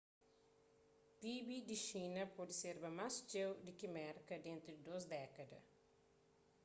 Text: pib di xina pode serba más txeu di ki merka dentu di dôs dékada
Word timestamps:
pib 1.19 1.47
di 1.67 1.77
xina 1.87 2.23
pode 2.35 2.53
serba 2.63 2.89
más 2.99 3.13
txeu 3.27 3.51
di 3.65 3.71
ki 3.79 3.87
merka 3.99 4.35
dentu 4.45 4.67
di 4.75 4.81
dôs 4.89 5.03
dékada 5.15 5.59